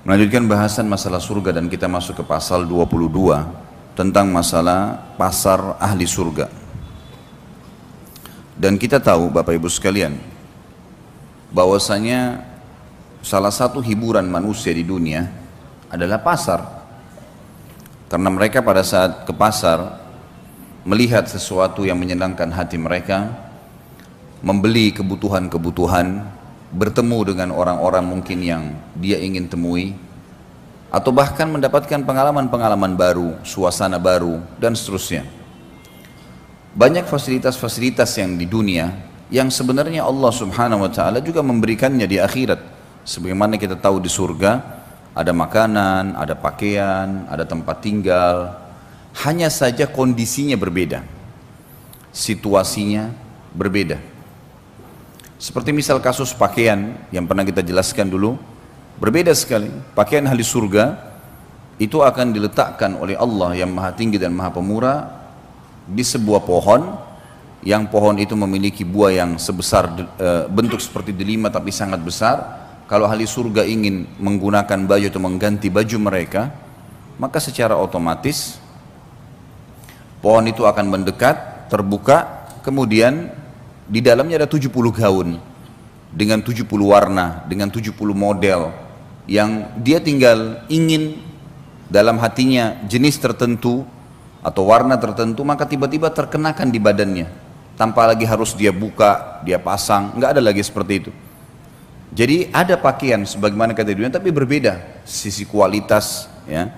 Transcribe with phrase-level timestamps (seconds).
[0.00, 3.12] Melanjutkan bahasan masalah surga dan kita masuk ke pasal 22
[3.92, 6.48] tentang masalah pasar ahli surga.
[8.56, 10.16] Dan kita tahu Bapak Ibu sekalian
[11.52, 12.40] bahwasanya
[13.20, 15.28] salah satu hiburan manusia di dunia
[15.92, 16.64] adalah pasar.
[18.08, 20.00] Karena mereka pada saat ke pasar
[20.88, 23.36] melihat sesuatu yang menyenangkan hati mereka,
[24.40, 26.39] membeli kebutuhan-kebutuhan
[26.70, 28.62] bertemu dengan orang-orang mungkin yang
[28.94, 29.94] dia ingin temui
[30.90, 35.22] atau bahkan mendapatkan pengalaman-pengalaman baru, suasana baru dan seterusnya.
[36.74, 38.94] Banyak fasilitas-fasilitas yang di dunia
[39.30, 42.58] yang sebenarnya Allah Subhanahu wa taala juga memberikannya di akhirat.
[43.06, 44.82] Sebagaimana kita tahu di surga
[45.14, 48.58] ada makanan, ada pakaian, ada tempat tinggal.
[49.26, 51.02] Hanya saja kondisinya berbeda.
[52.10, 53.10] Situasinya
[53.54, 54.09] berbeda.
[55.40, 58.36] Seperti misal kasus pakaian yang pernah kita jelaskan dulu,
[59.00, 59.72] berbeda sekali.
[59.96, 61.00] Pakaian ahli surga
[61.80, 65.08] itu akan diletakkan oleh Allah yang maha tinggi dan maha pemurah
[65.88, 66.92] di sebuah pohon
[67.64, 69.88] yang pohon itu memiliki buah yang sebesar
[70.20, 72.60] e, bentuk seperti delima tapi sangat besar.
[72.84, 76.52] Kalau ahli surga ingin menggunakan baju atau mengganti baju mereka,
[77.16, 78.60] maka secara otomatis
[80.20, 83.32] pohon itu akan mendekat, terbuka, kemudian
[83.90, 85.42] di dalamnya ada 70 gaun
[86.14, 88.70] dengan 70 warna, dengan 70 model
[89.26, 91.18] yang dia tinggal ingin
[91.90, 93.82] dalam hatinya jenis tertentu
[94.46, 97.26] atau warna tertentu maka tiba-tiba terkenakan di badannya
[97.74, 101.10] tanpa lagi harus dia buka, dia pasang, nggak ada lagi seperti itu.
[102.10, 106.70] Jadi ada pakaian sebagaimana kata dunia tapi berbeda sisi kualitas ya.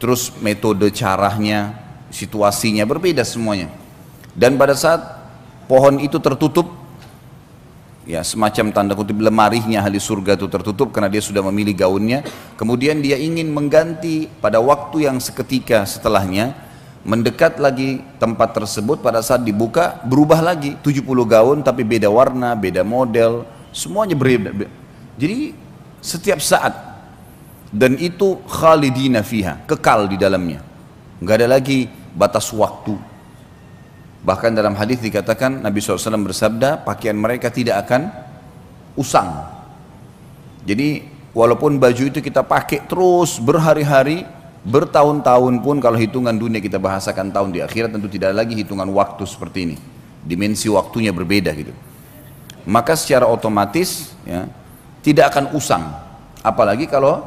[0.00, 1.76] Terus metode caranya,
[2.08, 3.68] situasinya berbeda semuanya.
[4.32, 5.19] Dan pada saat
[5.70, 6.66] pohon itu tertutup.
[8.02, 12.26] Ya semacam tanda kutip lemarinya ahli surga itu tertutup karena dia sudah memilih gaunnya.
[12.58, 16.58] Kemudian dia ingin mengganti pada waktu yang seketika setelahnya
[17.06, 22.82] mendekat lagi tempat tersebut pada saat dibuka berubah lagi 70 gaun tapi beda warna beda
[22.82, 24.66] model semuanya berbeda.
[25.14, 25.54] Jadi
[26.02, 26.74] setiap saat
[27.70, 30.66] dan itu khalidina fiha kekal di dalamnya.
[31.22, 32.98] Nggak ada lagi batas waktu
[34.20, 38.12] Bahkan dalam hadis dikatakan Nabi SAW bersabda pakaian mereka tidak akan
[38.92, 39.48] usang.
[40.68, 41.00] Jadi
[41.32, 44.28] walaupun baju itu kita pakai terus berhari-hari,
[44.68, 49.24] bertahun-tahun pun kalau hitungan dunia kita bahasakan tahun di akhirat tentu tidak lagi hitungan waktu
[49.24, 49.76] seperti ini.
[50.20, 51.72] Dimensi waktunya berbeda gitu.
[52.68, 54.44] Maka secara otomatis ya,
[55.00, 55.96] tidak akan usang.
[56.44, 57.24] Apalagi kalau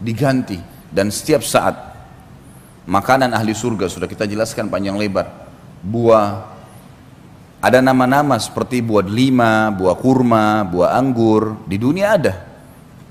[0.00, 0.56] diganti
[0.88, 1.76] dan setiap saat
[2.88, 5.39] makanan ahli surga sudah kita jelaskan panjang lebar
[5.80, 6.50] buah
[7.60, 12.34] ada nama-nama seperti buah lima, buah kurma, buah anggur di dunia ada.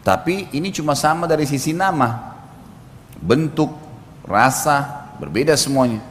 [0.01, 2.33] Tapi ini cuma sama dari sisi nama,
[3.21, 3.69] bentuk,
[4.25, 6.01] rasa berbeda semuanya.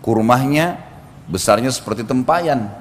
[0.00, 0.80] Kurmahnya
[1.28, 2.72] besarnya seperti tempayan.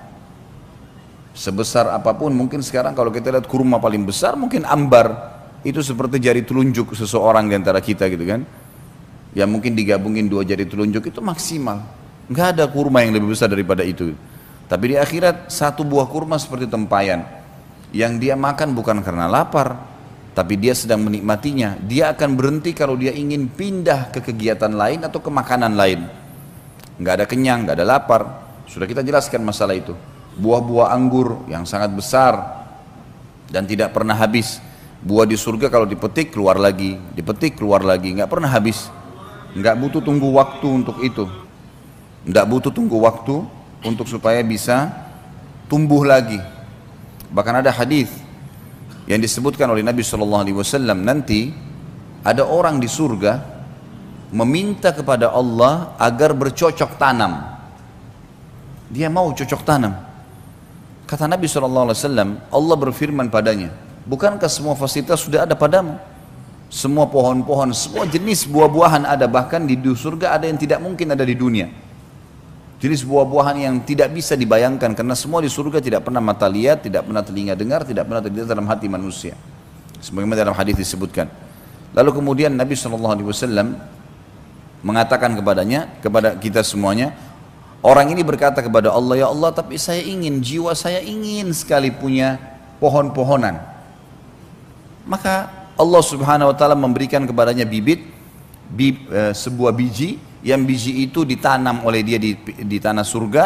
[1.36, 5.36] Sebesar apa pun mungkin sekarang kalau kita lihat kurma paling besar mungkin ambar.
[5.68, 8.48] Itu seperti jari telunjuk seseorang di antara kita gitu kan.
[9.36, 11.84] Ya mungkin digabungin dua jari telunjuk itu maksimal.
[12.28, 14.12] Nggak ada kurma yang lebih besar daripada itu.
[14.68, 17.24] Tapi di akhirat satu buah kurma seperti tempayan.
[17.96, 19.80] Yang dia makan bukan karena lapar,
[20.36, 21.80] tapi dia sedang menikmatinya.
[21.80, 26.04] Dia akan berhenti kalau dia ingin pindah ke kegiatan lain atau ke makanan lain.
[27.00, 28.22] Nggak ada kenyang, nggak ada lapar.
[28.68, 29.96] Sudah kita jelaskan masalah itu.
[30.36, 32.36] Buah-buah anggur yang sangat besar
[33.48, 34.60] dan tidak pernah habis.
[35.00, 38.92] Buah di surga kalau dipetik keluar lagi, dipetik keluar lagi, nggak pernah habis.
[39.56, 41.47] Nggak butuh tunggu waktu untuk itu.
[42.28, 43.40] Tidak butuh tunggu waktu
[43.88, 44.92] untuk supaya bisa
[45.72, 46.40] tumbuh lagi.
[47.32, 48.12] Bahkan ada hadis
[49.08, 51.56] yang disebutkan oleh Nabi Shallallahu Alaihi Wasallam nanti
[52.28, 53.40] ada orang di surga
[54.36, 57.56] meminta kepada Allah agar bercocok tanam.
[58.92, 59.96] Dia mau cocok tanam.
[61.08, 61.96] Kata Nabi SAW,
[62.52, 63.72] Allah berfirman padanya,
[64.04, 65.96] Bukankah semua fasilitas sudah ada padamu?
[66.68, 71.32] Semua pohon-pohon, semua jenis buah-buahan ada, bahkan di surga ada yang tidak mungkin ada di
[71.32, 71.87] dunia.
[72.78, 77.10] Jenis buah-buahan yang tidak bisa dibayangkan karena semua di surga tidak pernah mata lihat, tidak
[77.10, 79.34] pernah telinga dengar, tidak pernah terlihat dalam hati manusia.
[79.98, 81.26] Sebagaimana dalam hadis disebutkan.
[81.98, 83.18] Lalu kemudian Nabi SAW
[84.86, 87.18] mengatakan kepadanya, kepada kita semuanya,
[87.82, 92.38] orang ini berkata kepada Allah, ya Allah tapi saya ingin, jiwa saya ingin sekali punya
[92.78, 93.58] pohon-pohonan.
[95.10, 98.06] Maka Allah subhanahu wa ta'ala memberikan kepadanya bibit,
[98.70, 103.44] bib, e, sebuah biji, yang biji itu ditanam oleh dia di, di tanah surga,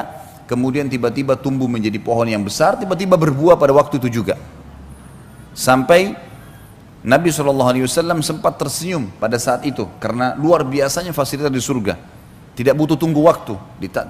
[0.47, 4.35] kemudian tiba-tiba tumbuh menjadi pohon yang besar, tiba-tiba berbuah pada waktu itu juga.
[5.51, 6.15] Sampai
[7.01, 11.95] Nabi SAW sempat tersenyum pada saat itu karena luar biasanya fasilitas di surga.
[12.51, 13.55] Tidak butuh tunggu waktu,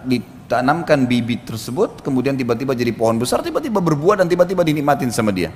[0.03, 5.53] ditanamkan bibit tersebut, kemudian tiba-tiba jadi pohon besar, tiba-tiba berbuah dan tiba-tiba dinikmatin sama dia.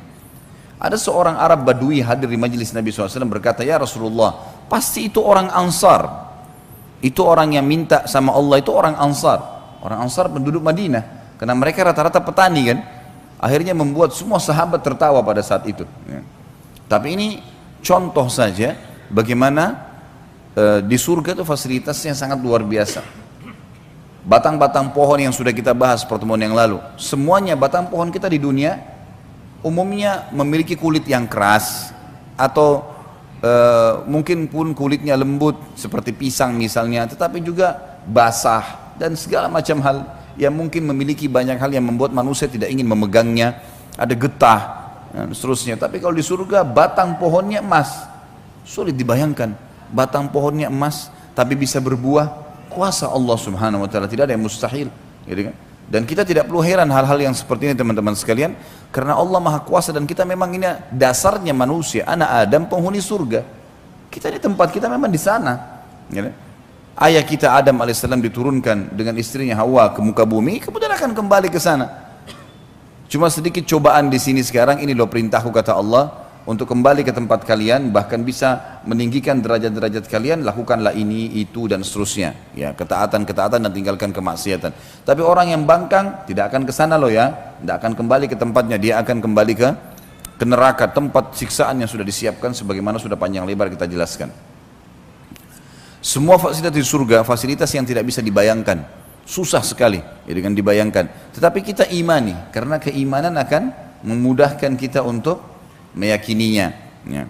[0.75, 4.35] Ada seorang Arab Badui hadir di majelis Nabi SAW berkata, Ya Rasulullah,
[4.67, 6.24] pasti itu orang Ansar.
[7.03, 9.39] Itu orang yang minta sama Allah, itu orang Ansar.
[9.83, 11.35] Orang Ansar penduduk Madinah.
[11.35, 12.79] Karena mereka rata-rata petani kan.
[13.35, 15.83] Akhirnya membuat semua sahabat tertawa pada saat itu.
[16.07, 16.23] Ya.
[16.87, 17.27] Tapi ini
[17.83, 18.79] contoh saja
[19.11, 19.85] bagaimana
[20.55, 23.03] e, di surga itu fasilitasnya sangat luar biasa.
[24.25, 28.81] Batang-batang pohon yang sudah kita bahas pertemuan yang lalu, semuanya batang pohon kita di dunia
[29.61, 31.93] umumnya memiliki kulit yang keras
[32.37, 32.94] atau
[33.45, 33.51] e,
[34.09, 37.77] mungkin pun kulitnya lembut seperti pisang misalnya, tetapi juga
[38.09, 39.97] basah dan segala macam hal
[40.35, 43.61] yang mungkin memiliki banyak hal yang membuat manusia tidak ingin memegangnya,
[43.95, 44.61] ada getah,
[45.15, 45.79] dan seterusnya.
[45.79, 48.03] Tapi kalau di surga batang pohonnya emas,
[48.67, 49.55] sulit dibayangkan.
[49.95, 52.27] Batang pohonnya emas, tapi bisa berbuah,
[52.67, 54.91] kuasa Allah Subhanahu Wa Taala tidak ada yang mustahil,
[55.23, 55.55] gitu kan?
[55.85, 58.57] Dan kita tidak perlu heran hal-hal yang seperti ini teman-teman sekalian,
[58.89, 63.45] karena Allah Maha Kuasa dan kita memang ini dasarnya manusia, anak Adam penghuni surga.
[64.09, 65.85] Kita di tempat kita memang di sana.
[66.09, 66.33] Gitu.
[66.97, 71.61] Ayah kita Adam alaihissalam diturunkan dengan istrinya Hawa ke muka bumi, kemudian akan kembali ke
[71.61, 71.91] sana.
[73.05, 77.41] Cuma sedikit cobaan di sini sekarang ini loh perintahku kata Allah untuk kembali ke tempat
[77.41, 82.37] kalian bahkan bisa meninggikan derajat-derajat kalian lakukanlah ini itu dan seterusnya.
[82.53, 84.69] Ya ketaatan ketaatan dan tinggalkan kemaksiatan.
[85.01, 87.33] Tapi orang yang bangkang tidak akan ke sana loh ya.
[87.33, 88.77] Tidak akan kembali ke tempatnya.
[88.77, 89.69] Dia akan kembali ke
[90.37, 94.29] ke neraka tempat siksaan yang sudah disiapkan sebagaimana sudah panjang lebar kita jelaskan.
[96.05, 98.85] Semua fasilitas di surga fasilitas yang tidak bisa dibayangkan.
[99.25, 99.97] Susah sekali
[100.29, 101.33] ya, dengan dibayangkan.
[101.33, 103.73] Tetapi kita imani, karena keimanan akan
[104.05, 105.54] memudahkan kita untuk
[105.95, 106.67] meyakininya.
[107.07, 107.23] Ya.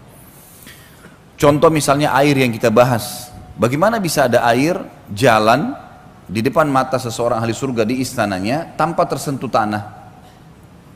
[1.38, 3.32] Contoh misalnya air yang kita bahas.
[3.56, 4.76] Bagaimana bisa ada air
[5.14, 5.78] jalan
[6.26, 10.04] di depan mata seseorang ahli surga di istananya tanpa tersentuh tanah.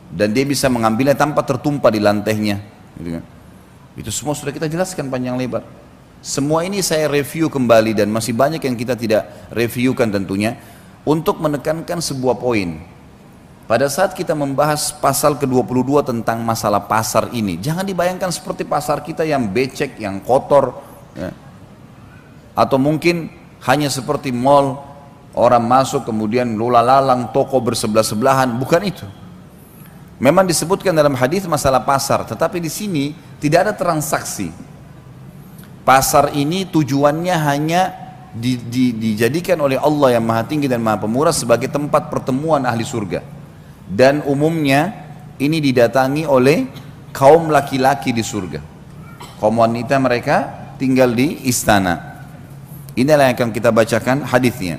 [0.09, 2.57] Dan dia bisa mengambilnya tanpa tertumpah di lantainya.
[2.97, 3.23] Gitu kan.
[3.93, 5.61] Itu semua sudah kita jelaskan panjang lebar.
[6.19, 10.59] Semua ini saya review kembali dan masih banyak yang kita tidak reviewkan tentunya
[11.07, 12.98] untuk menekankan sebuah poin.
[13.69, 19.21] Pada saat kita membahas pasal ke-22 tentang masalah pasar ini, jangan dibayangkan seperti pasar kita
[19.21, 20.73] yang becek, yang kotor,
[21.13, 21.29] ya.
[22.57, 23.29] atau mungkin
[23.69, 24.81] hanya seperti mall,
[25.37, 29.05] orang masuk kemudian lula lalang, toko bersebelah-sebelahan, bukan itu.
[30.17, 34.49] Memang disebutkan dalam hadis masalah pasar, tetapi di sini tidak ada transaksi.
[35.85, 37.93] Pasar ini tujuannya hanya
[38.33, 42.81] di, di, dijadikan oleh Allah yang maha tinggi dan maha pemurah sebagai tempat pertemuan ahli
[42.81, 43.37] surga
[43.89, 44.93] dan umumnya
[45.41, 46.69] ini didatangi oleh
[47.11, 48.61] kaum laki-laki di surga
[49.41, 50.37] kaum wanita mereka
[50.77, 52.21] tinggal di istana
[52.93, 54.77] inilah yang akan kita bacakan hadisnya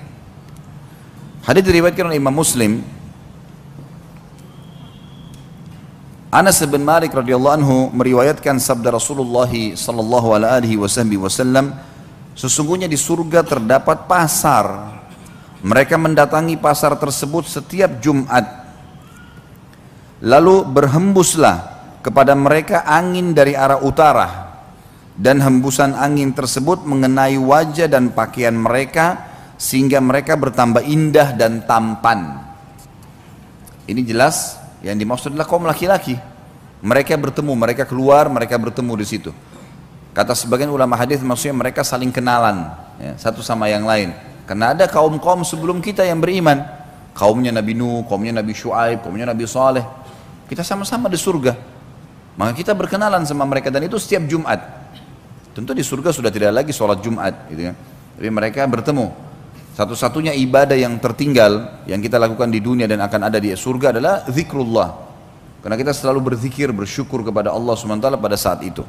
[1.43, 2.81] hadis diriwayatkan oleh Imam Muslim
[6.31, 11.75] Anas bin Malik radhiyallahu anhu meriwayatkan sabda Rasulullah sallallahu alaihi wasallam
[12.40, 14.97] Sesungguhnya di surga terdapat pasar.
[15.61, 18.60] Mereka mendatangi pasar tersebut setiap Jumat.
[20.20, 21.56] Lalu berhembuslah
[22.04, 24.28] kepada mereka angin dari arah utara.
[25.20, 29.28] Dan hembusan angin tersebut mengenai wajah dan pakaian mereka
[29.60, 32.40] sehingga mereka bertambah indah dan tampan.
[33.84, 36.16] Ini jelas yang dimaksud adalah kaum laki-laki.
[36.80, 39.30] Mereka bertemu, mereka keluar, mereka bertemu di situ.
[40.16, 44.16] Kata sebagian ulama hadis maksudnya mereka saling kenalan ya, satu sama yang lain.
[44.48, 46.64] Karena ada kaum-kaum sebelum kita yang beriman.
[47.12, 49.84] Kaumnya Nabi Nuh, kaumnya Nabi Shu'aib, kaumnya Nabi Saleh.
[50.50, 51.54] Kita sama-sama di surga.
[52.35, 54.59] Maka kita berkenalan sama mereka dan itu setiap Jumat.
[55.54, 57.47] Tentu di surga sudah tidak lagi sholat Jumat.
[57.47, 57.78] Gitu kan.
[58.19, 59.14] Tapi mereka bertemu.
[59.78, 64.26] Satu-satunya ibadah yang tertinggal yang kita lakukan di dunia dan akan ada di surga adalah
[64.26, 64.90] zikrullah.
[65.62, 68.83] Karena kita selalu berzikir, bersyukur kepada Allah SWT pada saat itu.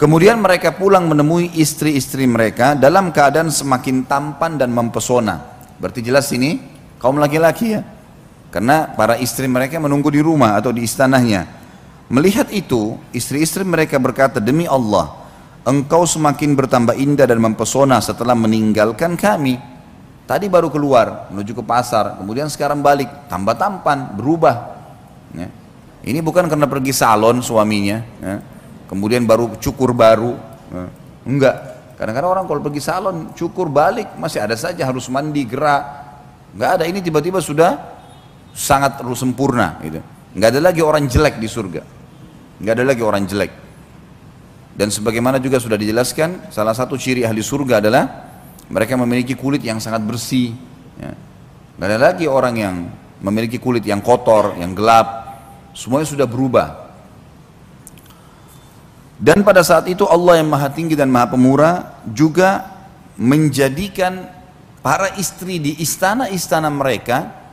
[0.00, 5.40] Kemudian mereka pulang menemui istri-istri mereka dalam keadaan semakin tampan dan mempesona.
[5.76, 6.60] Berarti jelas ini
[6.96, 7.95] kaum laki-laki ya.
[8.56, 11.44] Karena para istri mereka menunggu di rumah atau di istanahnya.
[12.08, 15.12] Melihat itu, istri-istri mereka berkata, Demi Allah,
[15.68, 19.60] engkau semakin bertambah indah dan mempesona setelah meninggalkan kami.
[20.24, 24.56] Tadi baru keluar, menuju ke pasar, kemudian sekarang balik, tambah tampan, berubah.
[25.36, 25.52] Ya.
[26.08, 30.38] Ini bukan karena pergi salon suaminya, ya kemudian baru cukur baru
[30.70, 30.90] nah,
[31.26, 31.54] enggak
[31.98, 35.82] kadang-kadang orang kalau pergi salon cukur balik masih ada saja harus mandi gerak
[36.54, 37.95] enggak ada ini tiba-tiba sudah
[38.56, 40.00] sangat sempurna gitu.
[40.32, 41.84] Enggak ada lagi orang jelek di surga.
[42.56, 43.52] Enggak ada lagi orang jelek.
[44.76, 48.04] Dan sebagaimana juga sudah dijelaskan salah satu ciri ahli surga adalah
[48.72, 50.56] mereka memiliki kulit yang sangat bersih
[50.96, 51.12] ya.
[51.76, 52.74] enggak ada lagi orang yang
[53.20, 55.28] memiliki kulit yang kotor yang gelap.
[55.76, 56.88] Semuanya sudah berubah.
[59.16, 62.68] Dan pada saat itu Allah yang maha tinggi dan maha pemurah juga
[63.16, 64.28] menjadikan
[64.84, 67.45] para istri di istana-istana mereka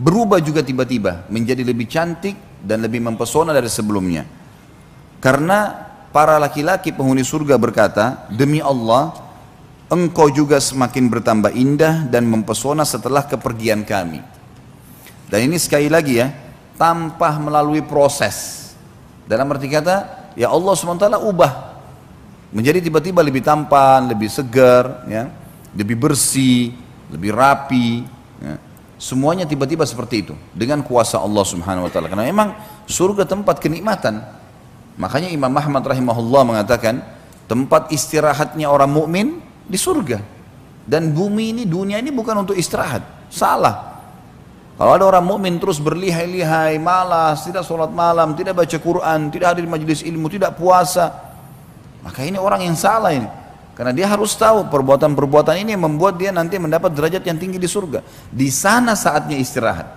[0.00, 4.24] berubah juga tiba-tiba menjadi lebih cantik dan lebih mempesona dari sebelumnya.
[5.20, 5.76] Karena
[6.08, 9.12] para laki-laki penghuni surga berkata, demi Allah,
[9.92, 14.24] engkau juga semakin bertambah indah dan mempesona setelah kepergian kami.
[15.28, 16.32] Dan ini sekali lagi ya,
[16.80, 18.72] tanpa melalui proses.
[19.28, 21.52] Dalam arti kata, ya Allah SWT ubah
[22.50, 25.30] menjadi tiba-tiba lebih tampan, lebih segar, ya,
[25.76, 26.74] lebih bersih,
[27.12, 28.02] lebih rapi.
[28.42, 28.69] Ya.
[29.00, 32.12] Semuanya tiba-tiba seperti itu dengan kuasa Allah Subhanahu Wa Taala.
[32.12, 32.52] Karena memang
[32.84, 34.20] surga tempat kenikmatan.
[35.00, 37.00] Makanya Imam Ahmad rahimahullah mengatakan
[37.48, 39.26] tempat istirahatnya orang mukmin
[39.64, 40.20] di surga.
[40.84, 43.32] Dan bumi ini, dunia ini bukan untuk istirahat.
[43.32, 44.04] Salah.
[44.76, 49.64] Kalau ada orang mukmin terus berlihai-lihai, malas, tidak sholat malam, tidak baca Quran, tidak hadir
[49.64, 51.30] majelis ilmu, tidak puasa,
[52.00, 53.39] maka ini orang yang salah ini.
[53.80, 57.64] Karena dia harus tahu perbuatan-perbuatan ini yang membuat dia nanti mendapat derajat yang tinggi di
[57.64, 58.04] surga.
[58.28, 59.88] Di sana saatnya istirahat.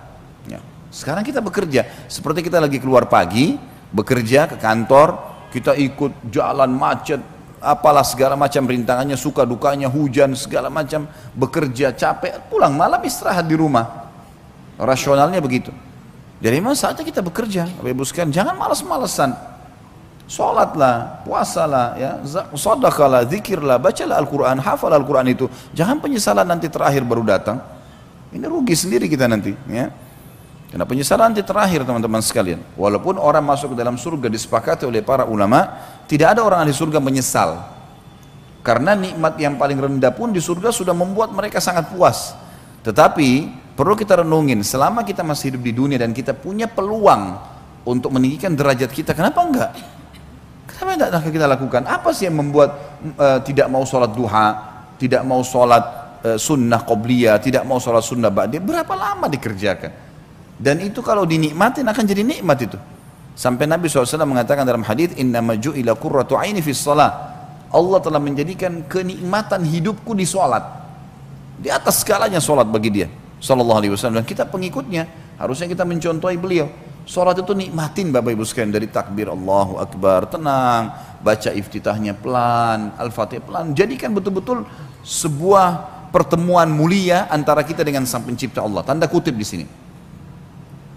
[0.48, 0.64] Ya.
[0.88, 3.60] Sekarang kita bekerja, seperti kita lagi keluar pagi,
[3.92, 5.20] bekerja ke kantor,
[5.52, 7.20] kita ikut jalan macet,
[7.60, 11.04] apalah segala macam rintangannya, suka dukanya, hujan, segala macam,
[11.36, 14.08] bekerja capek, pulang malam istirahat di rumah.
[14.80, 15.76] Rasionalnya begitu.
[16.40, 19.53] Jadi memang saatnya kita bekerja, Bapak Ibu jangan malas-malesan.
[20.34, 22.12] Sholatlah, puasalah, ya,
[22.58, 25.46] sedekahlah, zikirlah, bacalah Al-Quran, hafal Al-Quran itu.
[25.78, 27.62] Jangan penyesalan nanti terakhir baru datang.
[28.34, 29.94] Ini rugi sendiri kita nanti, ya.
[30.74, 32.66] Karena penyesalan nanti terakhir teman-teman sekalian.
[32.74, 35.70] Walaupun orang masuk ke dalam surga disepakati oleh para ulama,
[36.10, 37.62] tidak ada orang di surga menyesal.
[38.66, 42.34] Karena nikmat yang paling rendah pun di surga sudah membuat mereka sangat puas.
[42.82, 47.42] Tetapi Perlu kita renungin, selama kita masih hidup di dunia dan kita punya peluang
[47.82, 49.72] untuk meninggikan derajat kita, kenapa enggak?
[50.84, 51.82] Kenapa tidak kita lakukan?
[51.88, 52.76] Apa sih yang membuat
[53.16, 54.48] uh, tidak mau sholat duha,
[55.00, 55.84] tidak mau sholat
[56.28, 58.60] uh, sunnah qobliyah, tidak mau sholat sunnah ba'di?
[58.60, 59.92] Berapa lama dikerjakan?
[60.60, 62.76] Dan itu kalau dinikmatin akan jadi nikmat itu.
[63.34, 67.16] Sampai Nabi SAW mengatakan dalam hadis Inna ila qurratu aini fi salat.
[67.74, 70.62] Allah telah menjadikan kenikmatan hidupku di sholat.
[71.58, 73.08] Di atas skalanya sholat bagi dia.
[73.40, 75.08] Sallallahu Alaihi Wasallam dan kita pengikutnya
[75.40, 76.68] harusnya kita mencontohi beliau.
[77.04, 83.44] Sholat itu nikmatin Bapak Ibu sekalian dari takbir Allahu Akbar tenang, baca iftitahnya pelan, al-fatihah
[83.44, 83.76] pelan.
[83.76, 84.64] Jadikan betul-betul
[85.04, 85.68] sebuah
[86.16, 88.88] pertemuan mulia antara kita dengan Sang Pencipta Allah.
[88.88, 89.66] Tanda kutip di sini.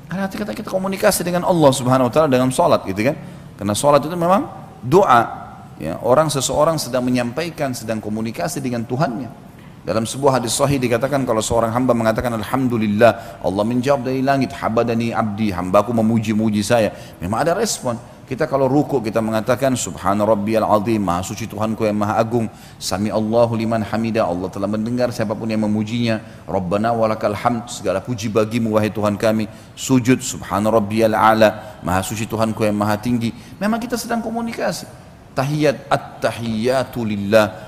[0.07, 3.19] Karena kita kita komunikasi dengan Allah Subhanahu Wa Taala dengan sholat gitu kan.
[3.59, 4.47] Karena sholat itu memang
[4.87, 5.45] doa.
[5.77, 9.46] Ya, orang seseorang sedang menyampaikan, sedang komunikasi dengan Tuhannya.
[9.87, 15.15] Dalam sebuah hadis sahih dikatakan kalau seorang hamba mengatakan Alhamdulillah Allah menjawab dari langit Habadani
[15.15, 16.91] abdi hambaku memuji-muji saya.
[17.23, 17.95] Memang ada respon.
[18.27, 22.51] Kita kalau ruku kita mengatakan Subhana rabbiyal azim Maha suci Tuhanku yang maha agung.
[22.83, 24.27] Sami Allahu liman hamida.
[24.27, 26.19] Allah telah mendengar siapa pun yang memujinya.
[26.51, 29.47] Rabbana walakal hamd Segala puji bagimu wahai Tuhan kami.
[29.79, 33.31] Sujud Subhana rabbiyal ala Maha suci Tuhanku yang maha tinggi.
[33.63, 34.91] Memang kita sedang komunikasi.
[35.39, 37.66] Tahiyat at-tahiyatu lillah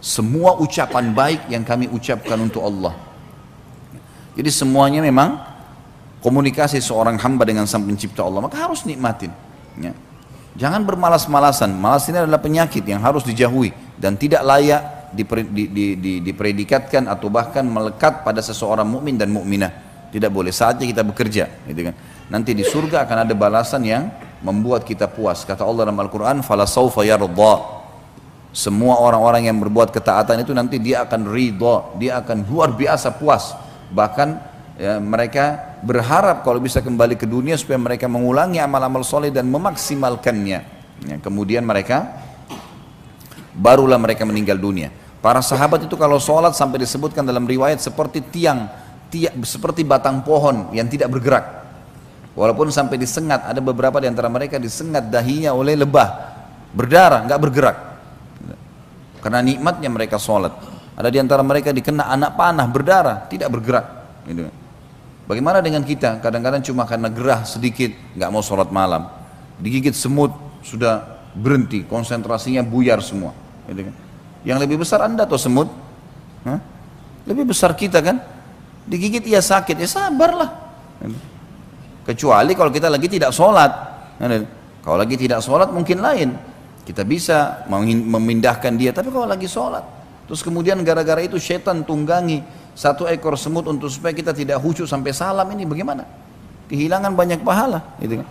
[0.00, 2.96] semua ucapan baik yang kami ucapkan untuk Allah.
[4.32, 5.36] Jadi semuanya memang
[6.24, 9.28] komunikasi seorang hamba dengan sang pencipta Allah, maka harus nikmatin.
[9.76, 9.92] Ya.
[10.56, 15.86] Jangan bermalas-malasan, malas ini adalah penyakit yang harus dijauhi dan tidak layak diper, di, di,
[16.00, 19.88] di, dipredikatkan atau bahkan melekat pada seseorang mukmin dan mukminah.
[20.10, 21.94] Tidak boleh saatnya kita bekerja, gitu kan.
[22.26, 24.10] Nanti di surga akan ada balasan yang
[24.42, 25.46] membuat kita puas.
[25.46, 27.79] Kata Allah dalam Al-Quran, "Fala saufa yardha."
[28.50, 33.54] Semua orang-orang yang berbuat ketaatan itu nanti dia akan ridho, dia akan luar biasa puas.
[33.94, 34.28] Bahkan
[34.74, 40.60] ya, mereka berharap kalau bisa kembali ke dunia supaya mereka mengulangi amal-amal soleh dan memaksimalkannya.
[41.06, 42.10] Ya, kemudian mereka
[43.54, 44.90] barulah mereka meninggal dunia.
[45.22, 48.66] Para sahabat itu kalau sholat sampai disebutkan dalam riwayat seperti tiang,
[49.14, 51.60] tiang seperti batang pohon yang tidak bergerak.
[52.34, 56.08] Walaupun sampai disengat, ada beberapa di antara mereka disengat dahinya oleh lebah,
[56.72, 57.89] berdarah, nggak bergerak.
[59.20, 60.52] Karena nikmatnya mereka sholat.
[60.96, 63.86] Ada di antara mereka dikena anak panah berdarah, tidak bergerak.
[64.28, 64.48] Gitu.
[65.24, 66.18] Bagaimana dengan kita?
[66.18, 69.06] Kadang-kadang cuma karena gerah sedikit, nggak mau sholat malam.
[69.62, 73.30] Digigit semut, sudah berhenti, konsentrasinya buyar semua.
[73.70, 73.94] Gitu kan.
[74.42, 75.70] Yang lebih besar anda atau semut?
[76.42, 76.58] Hah?
[77.28, 78.18] Lebih besar kita kan?
[78.88, 80.50] Digigit ia sakit, ya sabarlah.
[80.98, 81.18] Gitu.
[82.10, 83.70] Kecuali kalau kita lagi tidak sholat.
[84.18, 84.48] Gitu.
[84.82, 86.49] Kalau lagi tidak sholat mungkin lain.
[86.84, 89.84] Kita bisa memindahkan dia, tapi kalau lagi sholat,
[90.26, 92.42] terus kemudian gara-gara itu setan tunggangi
[92.74, 96.02] satu ekor semut untuk supaya kita tidak khusyuk sampai salam ini bagaimana?
[96.70, 98.28] Kehilangan banyak pahala, gitu kan?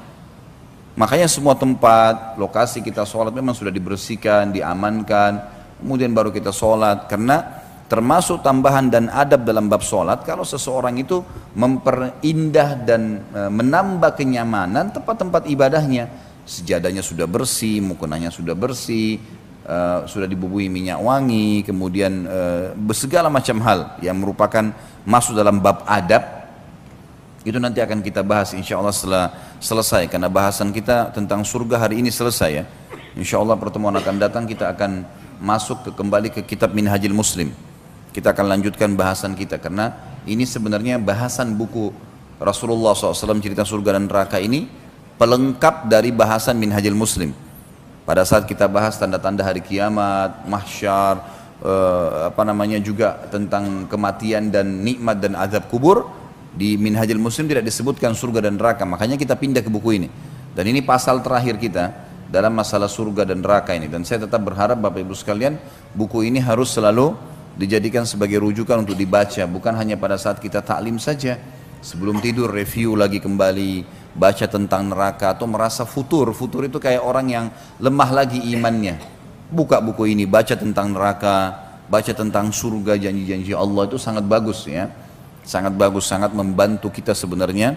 [0.99, 5.39] Makanya semua tempat, lokasi kita sholat memang sudah dibersihkan, diamankan,
[5.79, 7.07] kemudian baru kita sholat.
[7.07, 7.39] Karena
[7.87, 11.23] termasuk tambahan dan adab dalam bab sholat, kalau seseorang itu
[11.55, 19.21] memperindah dan e, menambah kenyamanan tempat-tempat ibadahnya, sejadahnya sudah bersih, mukunanya sudah bersih,
[19.69, 24.73] uh, sudah dibubui minyak wangi, kemudian uh, segala macam hal yang merupakan
[25.05, 26.39] masuk dalam bab adab
[27.47, 29.31] itu nanti akan kita bahas insya Allah setelah
[29.63, 32.65] selesai karena bahasan kita tentang surga hari ini selesai ya.
[33.15, 35.07] Insya Allah pertemuan akan datang kita akan
[35.39, 37.55] masuk ke, kembali ke kitab Minhajil Muslim.
[38.11, 39.95] Kita akan lanjutkan bahasan kita karena
[40.27, 41.95] ini sebenarnya bahasan buku
[42.43, 44.67] Rasulullah SAW cerita surga dan neraka ini
[45.19, 47.35] pelengkap dari bahasan minhajil muslim.
[48.07, 51.21] Pada saat kita bahas tanda-tanda hari kiamat mahsyar
[51.61, 56.09] eh, apa namanya juga tentang kematian dan nikmat dan azab kubur
[56.55, 58.87] di minhajil muslim tidak disebutkan surga dan neraka.
[58.87, 60.09] Makanya kita pindah ke buku ini.
[60.55, 61.93] Dan ini pasal terakhir kita
[62.31, 63.85] dalam masalah surga dan neraka ini.
[63.85, 65.59] Dan saya tetap berharap Bapak Ibu sekalian
[65.93, 67.13] buku ini harus selalu
[67.59, 69.45] dijadikan sebagai rujukan untuk dibaca.
[69.45, 71.37] Bukan hanya pada saat kita taklim saja
[71.85, 76.31] sebelum tidur review lagi kembali baca tentang neraka atau merasa futur.
[76.33, 77.45] Futur itu kayak orang yang
[77.77, 78.97] lemah lagi imannya.
[79.49, 81.57] Buka buku ini, baca tentang neraka,
[81.89, 84.89] baca tentang surga, janji-janji Allah itu sangat bagus ya.
[85.41, 87.73] Sangat bagus, sangat membantu kita sebenarnya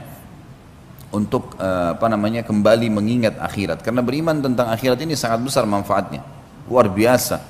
[1.13, 3.81] untuk uh, apa namanya kembali mengingat akhirat.
[3.81, 6.21] Karena beriman tentang akhirat ini sangat besar manfaatnya.
[6.69, 7.41] Luar biasa.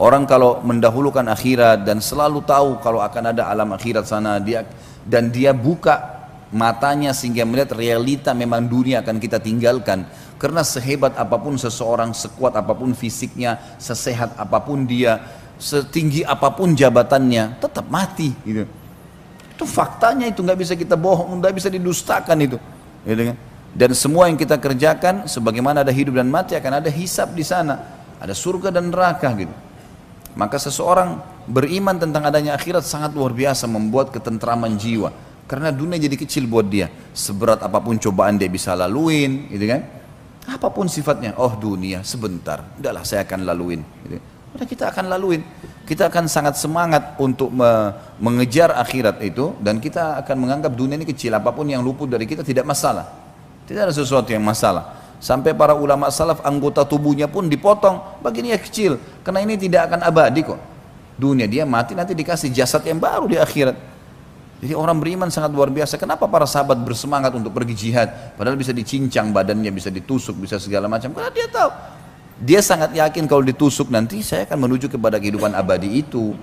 [0.00, 4.64] Orang kalau mendahulukan akhirat dan selalu tahu kalau akan ada alam akhirat sana dia
[5.04, 6.19] dan dia buka
[6.50, 10.06] matanya sehingga melihat realita memang dunia akan kita tinggalkan.
[10.40, 15.20] Karena sehebat apa pun seseorang sekuat apa pun fisiknya sesehat apa pun dia
[15.60, 18.64] setinggi apa pun jabatannya tetap mati gitu.
[19.52, 22.58] Itu faktanya itu nggak bisa kita bohong nggak bisa didustakan itu
[23.04, 23.36] gitu kan.
[23.70, 28.00] Dan semua yang kita kerjakan sebagaimana ada hidup dan mati akan ada hisap di sana.
[28.18, 29.52] Ada surga dan neraka gitu.
[30.34, 35.12] Maka seseorang beriman tentang adanya akhirat sangat luar biasa membuat ketentraman jiwa
[35.50, 36.86] karena dunia jadi kecil buat dia.
[37.10, 39.82] Seberat apa pun cobaan dia bisa laluin, gitu kan?
[40.46, 43.82] Apa pun sifatnya, oh dunia sebentar, udahlah saya akan laluin.
[44.06, 44.22] Gitu.
[44.54, 45.42] Udah kita akan laluin.
[45.82, 47.90] Kita akan sangat semangat untuk me
[48.22, 51.34] mengejar akhirat itu dan kita akan menganggap dunia ini kecil.
[51.34, 53.10] Apa pun yang luput dari kita tidak masalah.
[53.66, 55.02] Tidak ada sesuatu yang masalah.
[55.18, 59.02] Sampai para ulama salaf anggota tubuhnya pun dipotong, bagi dia kecil.
[59.26, 60.60] Karena ini tidak akan abadi kok.
[61.18, 63.89] Dunia dia mati nanti dikasih jasad yang baru di akhirat.
[64.60, 65.96] Jadi orang beriman sangat luar biasa.
[65.96, 68.36] Kenapa para sahabat bersemangat untuk pergi jihad?
[68.36, 71.16] Padahal bisa dicincang badannya, bisa ditusuk, bisa segala macam.
[71.16, 71.70] Karena dia tahu.
[72.40, 76.36] Dia sangat yakin kalau ditusuk nanti saya akan menuju kepada kehidupan abadi itu.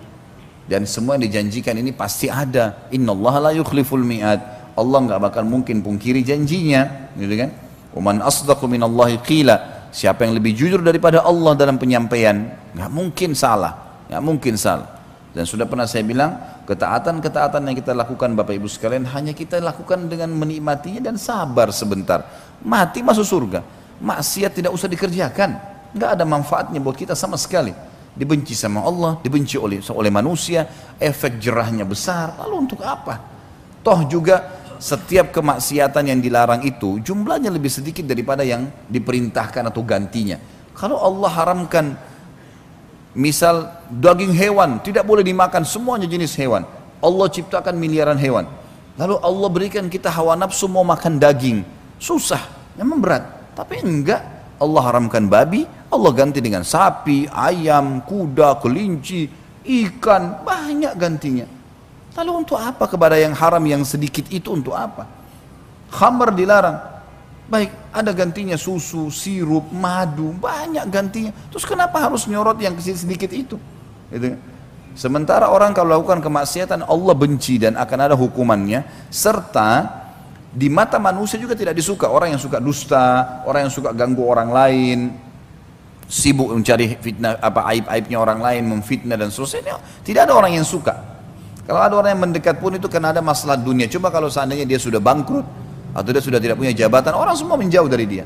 [0.65, 2.89] Dan semua yang dijanjikan ini pasti ada.
[2.89, 4.73] Inna Allah la yukhliful mi'ad.
[4.73, 7.13] Allah nggak bakal mungkin pungkiri janjinya.
[7.13, 7.49] Gitu kan?
[7.93, 9.89] Uman asdaqu minallahi qila.
[9.93, 12.49] Siapa yang lebih jujur daripada Allah dalam penyampaian?
[12.73, 14.01] Nggak mungkin salah.
[14.09, 14.96] Nggak mungkin salah.
[15.37, 16.33] Dan sudah pernah saya bilang,
[16.65, 22.25] ketaatan-ketaatan yang kita lakukan Bapak Ibu sekalian hanya kita lakukan dengan menikmatinya dan sabar sebentar.
[22.65, 23.61] Mati masuk surga.
[24.01, 25.53] Maksiat tidak usah dikerjakan.
[25.93, 27.69] Nggak ada manfaatnya buat kita sama sekali.
[28.17, 30.65] Dibenci sama Allah, dibenci oleh oleh manusia,
[30.97, 32.33] efek jerahnya besar.
[32.41, 33.21] Lalu untuk apa?
[33.85, 34.41] Toh juga
[34.81, 40.41] setiap kemaksiatan yang dilarang itu jumlahnya lebih sedikit daripada yang diperintahkan atau gantinya.
[40.73, 41.93] Kalau Allah haramkan
[43.15, 46.67] Misal daging hewan tidak boleh dimakan semuanya jenis hewan.
[46.99, 48.49] Allah ciptakan miliaran hewan.
[48.97, 51.61] Lalu Allah berikan kita hawa nafsu mau makan daging.
[52.01, 52.41] Susah,
[52.73, 53.23] memang berat.
[53.53, 54.21] Tapi enggak,
[54.57, 59.29] Allah haramkan babi, Allah ganti dengan sapi, ayam, kuda, kelinci,
[59.65, 61.45] ikan, banyak gantinya.
[62.17, 65.05] Lalu untuk apa kepada yang haram yang sedikit itu untuk apa?
[65.93, 66.96] Khamar dilarang.
[67.47, 71.31] Baik, ada gantinya susu, sirup, madu, banyak gantinya.
[71.47, 73.55] Terus kenapa harus nyorot yang kecil sedikit itu?
[74.11, 74.35] Gitu.
[74.99, 79.87] Sementara orang kalau lakukan kemaksiatan Allah benci dan akan ada hukumannya serta
[80.51, 84.49] di mata manusia juga tidak disuka orang yang suka dusta, orang yang suka ganggu orang
[84.51, 84.99] lain,
[86.09, 89.79] sibuk mencari fitnah apa aib-aibnya orang lain, memfitnah dan seterusnya.
[90.03, 90.97] Tidak ada orang yang suka.
[91.63, 93.87] Kalau ada orang yang mendekat pun itu karena ada masalah dunia.
[93.91, 97.87] Coba kalau seandainya dia sudah bangkrut atau dia sudah tidak punya jabatan, orang semua menjauh
[97.87, 98.25] dari dia.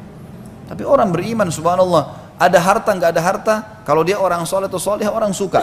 [0.72, 5.06] Tapi orang beriman, subhanallah, ada harta nggak ada harta, kalau dia orang soleh atau soleh
[5.06, 5.62] orang suka.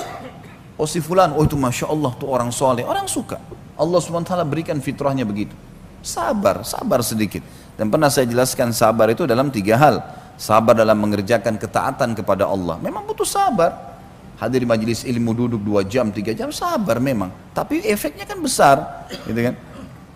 [0.78, 3.40] Oh si fulan, oh itu masya Allah tuh orang soleh, orang suka.
[3.78, 5.54] Allah swt berikan fitrahnya begitu.
[6.02, 7.42] Sabar, sabar sedikit.
[7.78, 10.02] Dan pernah saya jelaskan sabar itu dalam tiga hal.
[10.38, 12.78] Sabar dalam mengerjakan ketaatan kepada Allah.
[12.82, 13.98] Memang butuh sabar.
[14.38, 17.30] Hadir majelis ilmu duduk dua jam, tiga jam, sabar memang.
[17.50, 19.06] Tapi efeknya kan besar.
[19.26, 19.54] Gitu kan?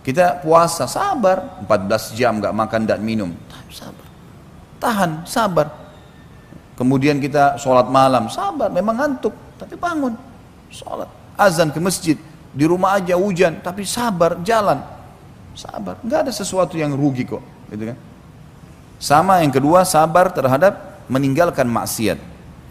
[0.02, 1.62] Kita puasa, sabar.
[1.66, 3.30] 14 jam gak makan dan minum.
[3.70, 4.06] Sabar.
[4.82, 5.66] Tahan, sabar.
[6.74, 8.68] Kemudian kita sholat malam, sabar.
[8.68, 10.18] Memang ngantuk, tapi bangun.
[10.68, 11.06] Sholat.
[11.38, 12.18] Azan ke masjid.
[12.52, 14.82] Di rumah aja hujan, tapi sabar, jalan
[15.52, 17.98] Sabar, nggak ada sesuatu yang rugi kok, gitu kan?
[18.96, 22.16] Sama yang kedua, sabar terhadap meninggalkan maksiat.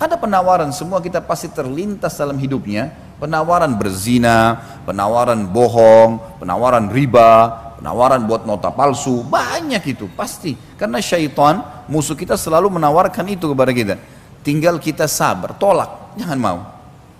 [0.01, 2.89] Ada penawaran, semua kita pasti terlintas dalam hidupnya,
[3.21, 10.57] penawaran berzina, penawaran bohong, penawaran riba, penawaran buat nota palsu, banyak itu pasti.
[10.73, 13.95] Karena syaitan, musuh kita selalu menawarkan itu kepada kita.
[14.41, 16.59] Tinggal kita sabar, tolak, jangan mau.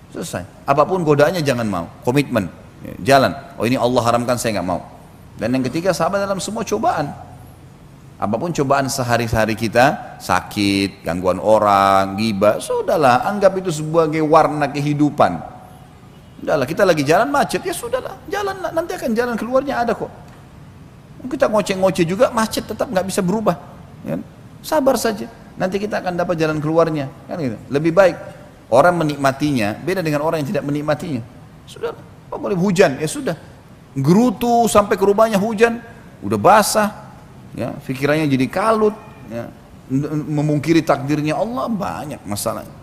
[0.09, 0.65] Selesai.
[0.65, 2.49] Apa pun godaannya jangan mau, komitmen,
[3.05, 3.37] jalan.
[3.61, 4.81] Oh ini Allah haramkan saya nggak mau.
[5.37, 7.13] Dan yang ketiga sabar dalam semua cobaan.
[8.21, 15.50] Apa pun cobaan sehari-hari kita, sakit, gangguan orang, gibah, sudahlah, anggap itu sebagai warna kehidupan.
[16.41, 20.09] Sudahlah, kita lagi jalan macet, ya sudahlah, jalan nanti akan jalan keluarnya ada kok.
[21.29, 23.61] Kita ngoceh-ngoceh juga macet tetap nggak bisa berubah.
[24.01, 24.17] Ya.
[24.65, 27.13] Sabar saja, nanti kita akan dapat jalan keluarnya.
[27.29, 27.61] Kan gitu.
[27.69, 28.17] Lebih baik
[28.73, 31.21] orang menikmatinya beda dengan orang yang tidak menikmatinya.
[31.69, 33.37] Sudah, apa boleh hujan, ya sudah
[33.93, 35.77] gerutu sampai ke rumahnya hujan,
[36.25, 36.89] udah basah,
[37.53, 38.97] ya, pikirannya jadi kalut,
[39.29, 39.45] ya,
[40.25, 42.80] memungkiri takdirnya Allah banyak masalahnya.